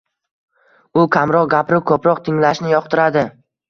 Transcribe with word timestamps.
U 1.03 1.03
kamroq 1.17 1.53
gapirib 1.53 1.87
ko‘proq 1.93 2.27
tinglashni 2.27 2.77
yoqtiradi. 2.77 3.31